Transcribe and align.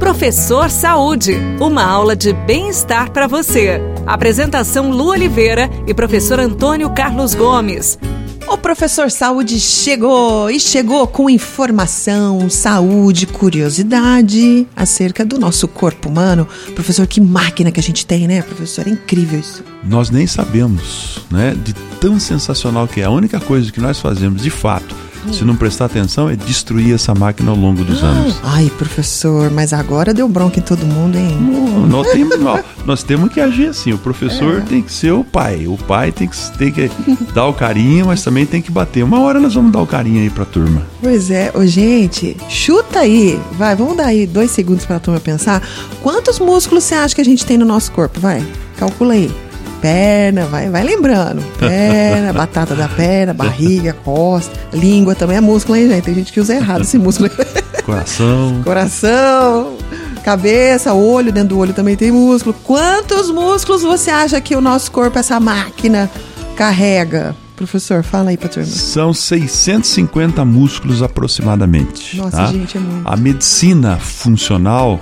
Professor 0.00 0.70
Saúde, 0.70 1.36
uma 1.60 1.84
aula 1.84 2.16
de 2.16 2.32
bem-estar 2.32 3.10
para 3.12 3.26
você. 3.26 3.82
Apresentação 4.06 4.90
Lu 4.90 5.08
Oliveira 5.10 5.70
e 5.86 5.92
professor 5.92 6.40
Antônio 6.40 6.88
Carlos 6.90 7.34
Gomes. 7.34 7.98
O 8.48 8.56
professor 8.56 9.10
Saúde 9.10 9.60
chegou 9.60 10.50
e 10.50 10.58
chegou 10.58 11.06
com 11.06 11.28
informação, 11.28 12.48
saúde, 12.48 13.26
curiosidade 13.26 14.66
acerca 14.74 15.22
do 15.22 15.38
nosso 15.38 15.68
corpo 15.68 16.08
humano. 16.08 16.48
Professor, 16.74 17.06
que 17.06 17.20
máquina 17.20 17.70
que 17.70 17.78
a 17.78 17.82
gente 17.82 18.06
tem, 18.06 18.26
né, 18.26 18.40
professor? 18.40 18.88
É 18.88 18.90
incrível 18.90 19.38
isso. 19.38 19.62
Nós 19.84 20.08
nem 20.08 20.26
sabemos, 20.26 21.20
né, 21.30 21.54
de 21.62 21.74
tão 22.00 22.18
sensacional 22.18 22.88
que 22.88 23.02
é. 23.02 23.04
A 23.04 23.10
única 23.10 23.38
coisa 23.38 23.70
que 23.70 23.80
nós 23.80 24.00
fazemos, 24.00 24.42
de 24.42 24.50
fato, 24.50 24.96
se 25.32 25.44
não 25.44 25.54
prestar 25.54 25.86
atenção, 25.86 26.28
é 26.28 26.36
destruir 26.36 26.94
essa 26.94 27.14
máquina 27.14 27.50
ao 27.50 27.56
longo 27.56 27.84
dos 27.84 28.02
anos. 28.02 28.40
Ai, 28.42 28.70
professor, 28.76 29.50
mas 29.50 29.72
agora 29.72 30.14
deu 30.14 30.28
bronca 30.28 30.58
em 30.58 30.62
todo 30.62 30.84
mundo, 30.84 31.16
hein? 31.16 31.36
Não, 31.40 31.86
nós, 31.86 32.10
temos, 32.10 32.40
nós, 32.40 32.64
nós 32.84 33.02
temos 33.02 33.32
que 33.32 33.40
agir 33.40 33.68
assim. 33.68 33.92
O 33.92 33.98
professor 33.98 34.58
é. 34.58 34.60
tem 34.60 34.82
que 34.82 34.92
ser 34.92 35.12
o 35.12 35.22
pai. 35.22 35.66
O 35.66 35.76
pai 35.76 36.10
tem 36.10 36.28
que, 36.28 36.36
tem 36.58 36.72
que 36.72 36.90
dar 37.34 37.46
o 37.46 37.52
carinho, 37.52 38.06
mas 38.06 38.22
também 38.22 38.46
tem 38.46 38.62
que 38.62 38.70
bater. 38.70 39.02
Uma 39.04 39.20
hora 39.20 39.38
nós 39.38 39.54
vamos 39.54 39.72
dar 39.72 39.80
o 39.80 39.86
carinho 39.86 40.20
aí 40.20 40.30
pra 40.30 40.44
turma. 40.44 40.82
Pois 41.02 41.30
é. 41.30 41.50
Ô, 41.54 41.64
gente, 41.66 42.36
chuta 42.48 43.00
aí. 43.00 43.38
Vai, 43.52 43.76
vamos 43.76 43.96
dar 43.96 44.06
aí 44.06 44.26
dois 44.26 44.50
segundos 44.50 44.84
pra 44.84 44.98
turma 44.98 45.20
pensar. 45.20 45.62
Quantos 46.02 46.38
músculos 46.38 46.84
você 46.84 46.94
acha 46.94 47.14
que 47.14 47.20
a 47.20 47.24
gente 47.24 47.44
tem 47.44 47.58
no 47.58 47.66
nosso 47.66 47.92
corpo? 47.92 48.18
Vai, 48.18 48.44
calcula 48.76 49.14
aí 49.14 49.30
perna, 49.80 50.46
vai, 50.46 50.68
vai 50.68 50.82
lembrando. 50.82 51.42
Perna, 51.58 52.32
batata 52.32 52.74
da 52.74 52.88
perna, 52.88 53.34
barriga, 53.34 53.92
costa, 54.04 54.52
língua 54.72 55.14
também 55.14 55.36
é 55.36 55.40
músculo, 55.40 55.76
hein, 55.76 55.88
gente? 55.88 56.04
Tem 56.04 56.14
gente 56.14 56.32
que 56.32 56.40
usa 56.40 56.54
errado 56.54 56.82
esse 56.82 56.98
músculo. 56.98 57.30
Coração. 57.84 58.60
Coração, 58.62 59.76
cabeça, 60.24 60.92
olho, 60.94 61.32
dentro 61.32 61.50
do 61.50 61.58
olho 61.58 61.72
também 61.72 61.96
tem 61.96 62.12
músculo. 62.12 62.54
Quantos 62.64 63.30
músculos 63.30 63.82
você 63.82 64.10
acha 64.10 64.40
que 64.40 64.54
o 64.54 64.60
nosso 64.60 64.90
corpo, 64.92 65.18
essa 65.18 65.40
máquina, 65.40 66.10
carrega? 66.56 67.34
Professor, 67.56 68.02
fala 68.02 68.30
aí 68.30 68.38
pra 68.38 68.48
turma. 68.48 68.66
São 68.66 69.12
650 69.12 70.42
músculos 70.46 71.02
aproximadamente. 71.02 72.16
Nossa, 72.16 72.36
tá? 72.38 72.46
gente, 72.46 72.78
é 72.78 72.80
muito. 72.80 73.06
A 73.06 73.16
medicina 73.16 73.98
funcional 73.98 74.98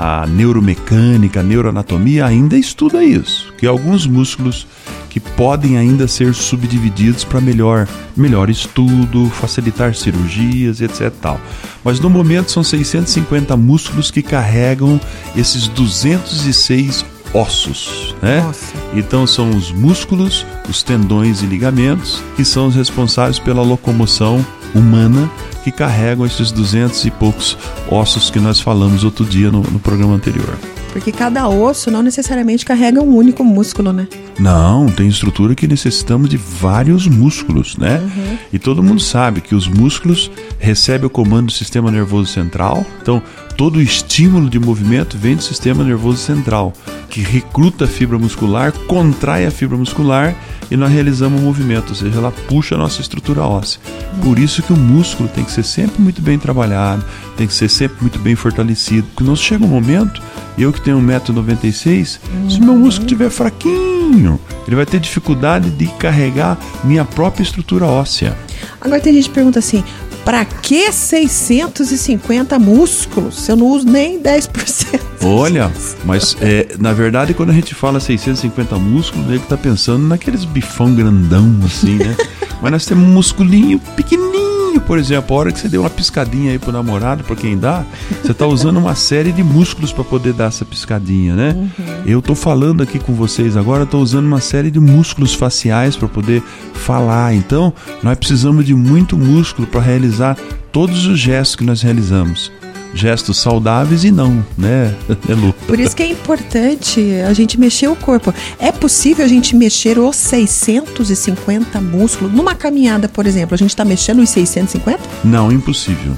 a 0.00 0.24
neuromecânica, 0.28 1.40
a 1.40 1.42
neuroanatomia 1.42 2.24
ainda 2.24 2.56
estuda 2.56 3.02
isso, 3.02 3.52
que 3.58 3.66
alguns 3.66 4.06
músculos 4.06 4.64
que 5.10 5.18
podem 5.18 5.76
ainda 5.76 6.06
ser 6.06 6.34
subdivididos 6.34 7.24
para 7.24 7.40
melhor, 7.40 7.88
melhor 8.16 8.48
estudo, 8.48 9.28
facilitar 9.30 9.96
cirurgias, 9.96 10.80
etc. 10.80 11.12
Tal. 11.20 11.40
Mas 11.82 11.98
no 11.98 12.08
momento 12.08 12.52
são 12.52 12.62
650 12.62 13.56
músculos 13.56 14.08
que 14.08 14.22
carregam 14.22 15.00
esses 15.34 15.66
206 15.66 17.04
ossos, 17.34 18.14
né? 18.22 18.40
Nossa. 18.40 18.74
Então 18.94 19.26
são 19.26 19.50
os 19.50 19.72
músculos, 19.72 20.46
os 20.68 20.80
tendões 20.80 21.42
e 21.42 21.46
ligamentos 21.46 22.22
que 22.36 22.44
são 22.44 22.68
os 22.68 22.76
responsáveis 22.76 23.40
pela 23.40 23.62
locomoção 23.62 24.46
humana 24.72 25.28
que 25.62 25.70
carregam 25.70 26.24
esses 26.24 26.50
duzentos 26.50 27.04
e 27.04 27.10
poucos 27.10 27.56
ossos 27.90 28.30
que 28.30 28.40
nós 28.40 28.60
falamos 28.60 29.04
outro 29.04 29.24
dia 29.24 29.50
no, 29.50 29.62
no 29.62 29.78
programa 29.78 30.14
anterior. 30.14 30.56
Porque 30.92 31.12
cada 31.12 31.48
osso 31.48 31.90
não 31.90 32.02
necessariamente 32.02 32.64
carrega 32.64 33.00
um 33.02 33.16
único 33.16 33.44
músculo, 33.44 33.92
né? 33.92 34.08
Não, 34.38 34.86
tem 34.86 35.08
estrutura 35.08 35.54
que 35.54 35.68
necessitamos 35.68 36.28
de 36.28 36.36
vários 36.36 37.06
músculos, 37.06 37.76
né? 37.76 37.98
Uhum. 37.98 38.38
E 38.52 38.58
todo 38.58 38.82
mundo 38.82 39.00
sabe 39.00 39.40
que 39.40 39.54
os 39.54 39.68
músculos 39.68 40.30
recebem 40.58 41.06
o 41.06 41.10
comando 41.10 41.46
do 41.46 41.52
sistema 41.52 41.90
nervoso 41.90 42.32
central. 42.32 42.86
Então, 43.02 43.22
todo 43.56 43.76
o 43.76 43.82
estímulo 43.82 44.48
de 44.48 44.58
movimento 44.58 45.18
vem 45.18 45.36
do 45.36 45.42
sistema 45.42 45.84
nervoso 45.84 46.18
central, 46.18 46.72
que 47.08 47.20
recruta 47.20 47.84
a 47.84 47.88
fibra 47.88 48.18
muscular, 48.18 48.72
contrai 48.86 49.46
a 49.46 49.50
fibra 49.50 49.76
muscular 49.76 50.34
e 50.70 50.76
nós 50.76 50.92
realizamos 50.92 51.40
o 51.40 51.44
movimento, 51.44 51.90
ou 51.90 51.94
seja, 51.94 52.18
ela 52.18 52.30
puxa 52.30 52.74
a 52.74 52.78
nossa 52.78 53.00
estrutura 53.00 53.42
óssea. 53.42 53.80
Por 54.22 54.38
isso 54.38 54.62
que 54.62 54.72
o 54.72 54.76
músculo 54.76 55.28
tem 55.28 55.44
que 55.44 55.50
ser 55.50 55.62
sempre 55.62 56.00
muito 56.02 56.20
bem 56.20 56.38
trabalhado, 56.38 57.04
tem 57.36 57.46
que 57.46 57.54
ser 57.54 57.68
sempre 57.68 57.96
muito 58.00 58.18
bem 58.18 58.34
fortalecido, 58.34 59.06
porque 59.08 59.24
não 59.24 59.36
chega 59.36 59.64
um 59.64 59.68
momento, 59.68 60.20
eu 60.58 60.72
que 60.72 60.80
tenho 60.80 61.00
1,96m, 61.00 62.18
uhum. 62.32 62.50
se 62.50 62.60
meu 62.60 62.76
músculo 62.76 63.06
estiver 63.06 63.30
fraquinho, 63.30 64.38
ele 64.66 64.76
vai 64.76 64.84
ter 64.84 65.00
dificuldade 65.00 65.70
de 65.70 65.86
carregar 65.98 66.58
minha 66.84 67.04
própria 67.04 67.42
estrutura 67.42 67.86
óssea. 67.86 68.36
Agora 68.80 69.00
tem 69.00 69.14
gente 69.14 69.28
que 69.28 69.34
pergunta 69.34 69.58
assim, 69.58 69.82
para 70.28 70.44
que 70.44 70.92
650 70.92 72.58
músculos 72.58 73.34
se 73.34 73.50
eu 73.50 73.56
não 73.56 73.66
uso 73.68 73.86
nem 73.86 74.20
10%? 74.20 75.00
Olha, 75.24 75.72
mas 76.04 76.36
é, 76.42 76.76
na 76.78 76.92
verdade 76.92 77.32
quando 77.32 77.48
a 77.48 77.54
gente 77.54 77.74
fala 77.74 77.98
650 77.98 78.76
músculos, 78.76 79.26
ele 79.26 79.38
está 79.38 79.56
pensando 79.56 80.06
naqueles 80.06 80.44
bifão 80.44 80.94
grandão 80.94 81.50
assim, 81.64 81.96
né? 81.96 82.14
mas 82.60 82.70
nós 82.70 82.84
temos 82.84 83.08
um 83.08 83.10
musculinho 83.10 83.78
pequenininho 83.96 84.47
por 84.80 84.98
exemplo, 84.98 85.36
a 85.36 85.40
hora 85.40 85.52
que 85.52 85.58
você 85.58 85.68
deu 85.68 85.82
uma 85.82 85.90
piscadinha 85.90 86.52
aí 86.52 86.58
pro 86.58 86.72
namorado, 86.72 87.24
para 87.24 87.36
quem 87.36 87.58
dá, 87.58 87.84
você 88.22 88.34
tá 88.34 88.46
usando 88.46 88.78
uma 88.78 88.94
série 88.94 89.32
de 89.32 89.42
músculos 89.42 89.92
para 89.92 90.04
poder 90.04 90.32
dar 90.32 90.46
essa 90.46 90.64
piscadinha, 90.64 91.34
né? 91.34 91.54
Uhum. 91.56 92.02
Eu 92.06 92.22
tô 92.22 92.34
falando 92.34 92.82
aqui 92.82 92.98
com 92.98 93.14
vocês 93.14 93.56
agora, 93.56 93.86
tô 93.86 93.98
usando 93.98 94.26
uma 94.26 94.40
série 94.40 94.70
de 94.70 94.80
músculos 94.80 95.34
faciais 95.34 95.96
para 95.96 96.08
poder 96.08 96.42
falar. 96.74 97.34
Então, 97.34 97.72
nós 98.02 98.16
precisamos 98.18 98.64
de 98.64 98.74
muito 98.74 99.16
músculo 99.16 99.66
para 99.66 99.80
realizar 99.80 100.36
todos 100.72 101.06
os 101.06 101.18
gestos 101.18 101.56
que 101.56 101.64
nós 101.64 101.82
realizamos 101.82 102.57
gestos 102.94 103.38
saudáveis 103.38 104.04
e 104.04 104.10
não, 104.10 104.44
né, 104.56 104.94
Elu? 105.28 105.52
Por 105.66 105.78
isso 105.78 105.94
que 105.94 106.02
é 106.02 106.10
importante 106.10 107.00
a 107.26 107.32
gente 107.32 107.58
mexer 107.58 107.88
o 107.88 107.96
corpo. 107.96 108.32
É 108.58 108.72
possível 108.72 109.24
a 109.24 109.28
gente 109.28 109.54
mexer 109.54 109.98
os 109.98 110.16
650 110.16 111.80
músculos? 111.80 112.32
Numa 112.32 112.54
caminhada, 112.54 113.08
por 113.08 113.26
exemplo, 113.26 113.54
a 113.54 113.58
gente 113.58 113.70
está 113.70 113.84
mexendo 113.84 114.20
os 114.20 114.30
650? 114.30 114.98
Não, 115.24 115.52
impossível. 115.52 116.14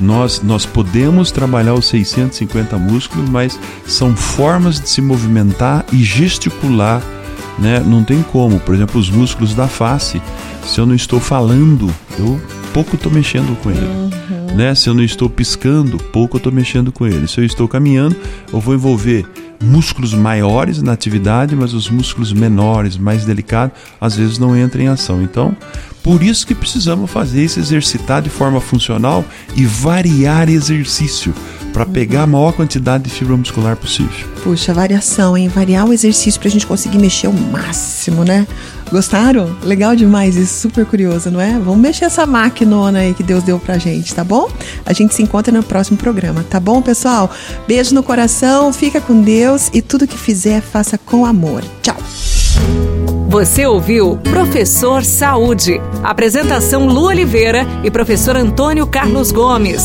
Nós, 0.00 0.42
nós 0.42 0.66
podemos 0.66 1.30
trabalhar 1.30 1.74
os 1.74 1.86
650 1.86 2.76
músculos, 2.78 3.28
mas 3.28 3.58
são 3.86 4.14
formas 4.14 4.80
de 4.80 4.88
se 4.88 5.00
movimentar 5.00 5.84
e 5.92 6.02
gesticular, 6.02 7.02
né? 7.58 7.80
Não 7.80 8.02
tem 8.02 8.22
como. 8.22 8.58
Por 8.60 8.74
exemplo, 8.74 9.00
os 9.00 9.08
músculos 9.08 9.54
da 9.54 9.68
face, 9.68 10.20
se 10.66 10.80
eu 10.80 10.86
não 10.86 10.94
estou 10.94 11.20
falando, 11.20 11.92
eu 12.18 12.40
pouco 12.72 12.96
estou 12.96 13.10
mexendo 13.10 13.56
com 13.62 13.70
ele. 13.70 13.86
Uhum. 13.86 14.43
Né? 14.54 14.74
Se 14.74 14.88
eu 14.88 14.94
não 14.94 15.02
estou 15.02 15.28
piscando, 15.28 15.98
pouco 15.98 16.36
eu 16.36 16.38
estou 16.38 16.52
mexendo 16.52 16.92
com 16.92 17.06
ele. 17.06 17.26
Se 17.26 17.40
eu 17.40 17.44
estou 17.44 17.66
caminhando, 17.66 18.16
eu 18.52 18.60
vou 18.60 18.74
envolver 18.74 19.26
músculos 19.60 20.14
maiores 20.14 20.80
na 20.80 20.92
atividade, 20.92 21.56
mas 21.56 21.74
os 21.74 21.90
músculos 21.90 22.32
menores, 22.32 22.96
mais 22.96 23.24
delicados, 23.24 23.76
às 24.00 24.16
vezes 24.16 24.38
não 24.38 24.56
entram 24.56 24.82
em 24.82 24.88
ação. 24.88 25.22
Então, 25.22 25.56
por 26.02 26.22
isso 26.22 26.46
que 26.46 26.54
precisamos 26.54 27.10
fazer 27.10 27.42
esse 27.42 27.58
exercitar 27.58 28.22
de 28.22 28.30
forma 28.30 28.60
funcional 28.60 29.24
e 29.56 29.64
variar 29.64 30.48
exercício 30.48 31.34
para 31.74 31.84
pegar 31.84 32.22
a 32.22 32.26
maior 32.26 32.52
quantidade 32.52 33.04
de 33.04 33.10
fibra 33.10 33.36
muscular 33.36 33.76
possível. 33.76 34.28
Puxa, 34.44 34.72
variação, 34.72 35.36
hein? 35.36 35.48
Variar 35.48 35.84
o 35.84 35.92
exercício 35.92 36.40
para 36.40 36.48
a 36.48 36.52
gente 36.52 36.66
conseguir 36.66 36.98
mexer 36.98 37.26
o 37.26 37.32
máximo, 37.32 38.24
né? 38.24 38.46
Gostaram? 38.92 39.56
Legal 39.60 39.96
demais 39.96 40.36
isso, 40.36 40.60
super 40.60 40.86
curioso, 40.86 41.32
não 41.32 41.40
é? 41.40 41.58
Vamos 41.58 41.80
mexer 41.80 42.04
essa 42.04 42.24
máquina 42.24 42.96
aí 42.96 43.12
que 43.12 43.24
Deus 43.24 43.42
deu 43.42 43.58
pra 43.58 43.76
gente, 43.76 44.14
tá 44.14 44.22
bom? 44.22 44.48
A 44.86 44.92
gente 44.92 45.14
se 45.14 45.22
encontra 45.22 45.52
no 45.52 45.64
próximo 45.64 45.98
programa, 45.98 46.44
tá 46.48 46.60
bom, 46.60 46.80
pessoal? 46.80 47.28
Beijo 47.66 47.92
no 47.92 48.04
coração, 48.04 48.72
fica 48.72 49.00
com 49.00 49.20
Deus 49.20 49.68
e 49.74 49.82
tudo 49.82 50.06
que 50.06 50.16
fizer, 50.16 50.62
faça 50.62 50.96
com 50.96 51.26
amor. 51.26 51.64
Tchau! 51.82 51.96
Você 53.28 53.66
ouviu 53.66 54.16
Professor 54.18 55.04
Saúde. 55.04 55.80
Apresentação 56.04 56.86
Lu 56.86 57.06
Oliveira 57.06 57.66
e 57.82 57.90
professor 57.90 58.36
Antônio 58.36 58.86
Carlos 58.86 59.32
Gomes. 59.32 59.82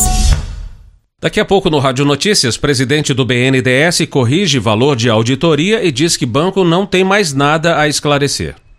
Daqui 1.22 1.38
a 1.38 1.44
pouco 1.44 1.68
no 1.68 1.78
Rádio 1.78 2.06
Notícias, 2.06 2.56
presidente 2.56 3.12
do 3.12 3.26
BNDES 3.26 4.06
corrige 4.08 4.58
valor 4.58 4.96
de 4.96 5.10
auditoria 5.10 5.84
e 5.84 5.92
diz 5.92 6.16
que 6.16 6.24
banco 6.24 6.64
não 6.64 6.86
tem 6.86 7.04
mais 7.04 7.34
nada 7.34 7.78
a 7.78 7.86
esclarecer. 7.86 8.54